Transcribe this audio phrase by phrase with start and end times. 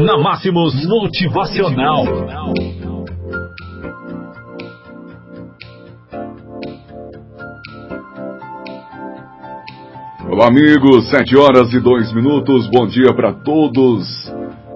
[0.00, 2.04] Na Máximos Motivacional.
[10.26, 11.10] Olá, amigos.
[11.10, 12.66] Sete horas e dois minutos.
[12.70, 14.06] Bom dia para todos.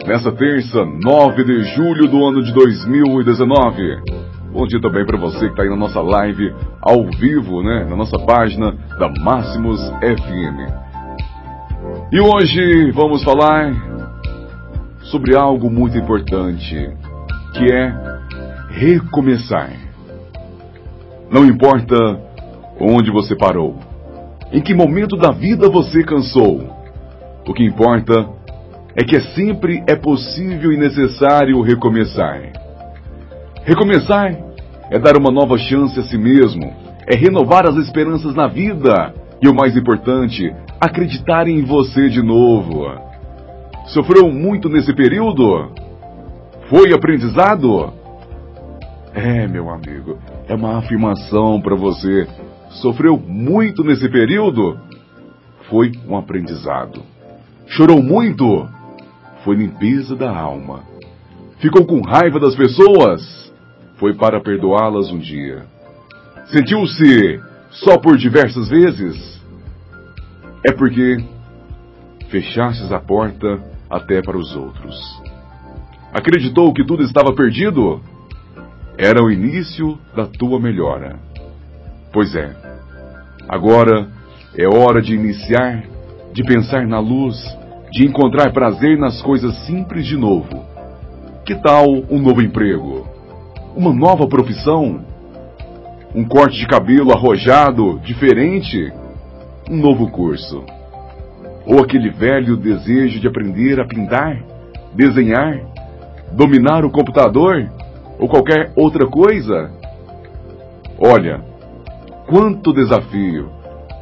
[0.06, 4.02] Nessa terça, 9 de julho do ano de 2019.
[4.52, 6.52] Bom dia também para você que está aí na nossa live
[6.82, 7.86] ao vivo, né?
[7.88, 10.84] Na nossa página da Máximos FM.
[12.12, 13.93] E hoje vamos falar
[15.10, 16.90] sobre algo muito importante,
[17.52, 17.94] que é
[18.70, 19.70] recomeçar.
[21.30, 21.94] Não importa
[22.80, 23.78] onde você parou,
[24.52, 26.62] em que momento da vida você cansou,
[27.46, 28.28] o que importa
[28.96, 32.52] é que é sempre é possível e necessário recomeçar.
[33.64, 34.36] Recomeçar
[34.90, 36.72] é dar uma nova chance a si mesmo,
[37.06, 43.13] é renovar as esperanças na vida e o mais importante, acreditar em você de novo.
[43.94, 45.70] Sofreu muito nesse período?
[46.68, 47.92] Foi aprendizado?
[49.14, 52.26] É, meu amigo, é uma afirmação para você.
[52.82, 54.76] Sofreu muito nesse período?
[55.70, 57.04] Foi um aprendizado.
[57.68, 58.68] Chorou muito?
[59.44, 60.82] Foi limpeza da alma.
[61.60, 63.54] Ficou com raiva das pessoas?
[63.94, 65.66] Foi para perdoá-las um dia.
[66.46, 69.40] Sentiu-se só por diversas vezes?
[70.66, 71.16] É porque
[72.28, 75.22] fechastes a porta até para os outros.
[76.12, 78.00] Acreditou que tudo estava perdido?
[78.98, 81.16] Era o início da tua melhora.
[82.12, 82.54] Pois é,
[83.48, 84.08] agora
[84.56, 85.84] é hora de iniciar,
[86.32, 87.36] de pensar na luz,
[87.92, 90.64] de encontrar prazer nas coisas simples de novo.
[91.46, 93.06] Que tal um novo emprego?
[93.76, 95.04] Uma nova profissão?
[96.14, 98.92] Um corte de cabelo arrojado, diferente?
[99.70, 100.64] Um novo curso?
[101.66, 104.38] Ou aquele velho desejo de aprender a pintar,
[104.94, 105.60] desenhar,
[106.32, 107.70] dominar o computador
[108.18, 109.70] ou qualquer outra coisa?
[110.98, 111.42] Olha,
[112.26, 113.50] quanto desafio,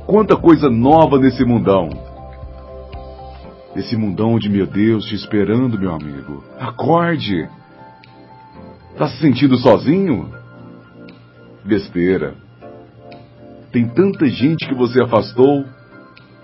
[0.07, 1.89] quanta coisa nova nesse mundão.
[3.75, 6.45] Esse mundão de meu Deus te esperando, meu amigo.
[6.59, 7.49] Acorde!
[8.99, 10.31] Tá se sentindo sozinho?
[11.65, 12.35] Besteira.
[13.73, 15.65] Tem tanta gente que você afastou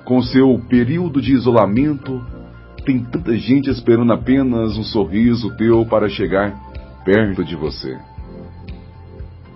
[0.08, 2.24] com seu período de isolamento,
[2.82, 6.58] tem tanta gente esperando apenas um sorriso teu para chegar
[7.04, 7.94] perto de você.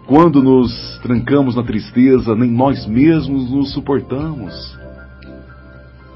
[0.07, 4.79] Quando nos trancamos na tristeza, nem nós mesmos nos suportamos.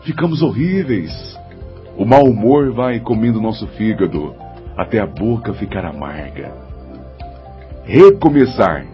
[0.05, 1.11] Ficamos horríveis.
[1.97, 4.35] O mau humor vai comendo nosso fígado
[4.77, 6.53] até a boca ficar amarga.
[7.87, 8.85] Recomeçar.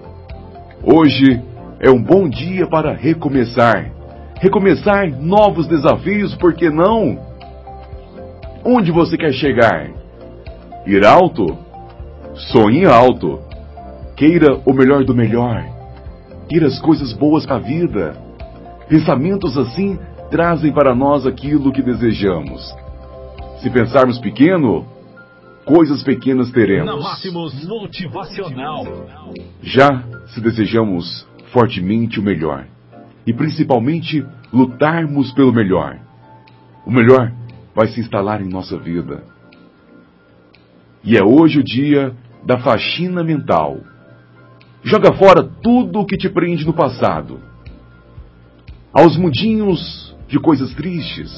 [0.85, 1.43] Hoje
[1.81, 3.92] é um bom dia para recomeçar
[4.43, 7.17] recomeçar novos desafios, por que não?
[8.65, 9.89] Onde você quer chegar?
[10.85, 11.47] Ir alto?
[12.51, 13.39] Sonhe alto.
[14.17, 15.65] Queira o melhor do melhor.
[16.49, 18.17] Queira as coisas boas para a vida.
[18.89, 19.97] Pensamentos assim
[20.29, 22.75] trazem para nós aquilo que desejamos.
[23.61, 24.85] Se pensarmos pequeno,
[25.65, 26.87] coisas pequenas teremos.
[29.63, 30.03] Já
[30.35, 32.67] se desejamos fortemente o melhor
[33.27, 35.99] e principalmente lutarmos pelo melhor.
[36.85, 37.33] O melhor
[37.75, 39.25] vai se instalar em nossa vida.
[41.05, 43.81] E é hoje o dia da faxina mental.
[44.83, 47.41] Joga fora tudo o que te prende no passado.
[48.93, 51.31] Aos mudinhos de coisas tristes,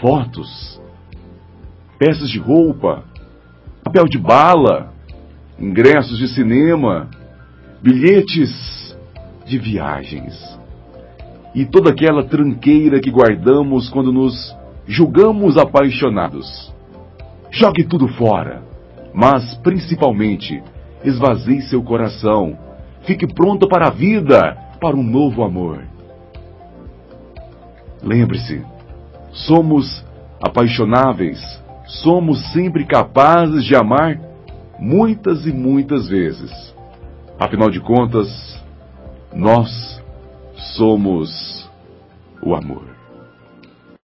[0.00, 0.80] fotos,
[1.98, 3.04] peças de roupa,
[3.82, 4.92] papel de bala,
[5.58, 7.08] ingressos de cinema,
[7.82, 8.87] bilhetes
[9.48, 10.58] de viagens.
[11.54, 16.72] E toda aquela tranqueira que guardamos quando nos julgamos apaixonados.
[17.50, 18.62] Jogue tudo fora,
[19.12, 20.62] mas principalmente
[21.04, 22.58] esvazie seu coração.
[23.02, 25.82] Fique pronto para a vida, para um novo amor.
[28.02, 28.64] Lembre-se,
[29.32, 30.04] somos
[30.40, 31.40] apaixonáveis,
[31.86, 34.20] somos sempre capazes de amar
[34.78, 36.50] muitas e muitas vezes.
[37.38, 38.28] Afinal de contas,
[39.32, 40.02] nós
[40.76, 41.68] somos
[42.42, 42.97] o amor.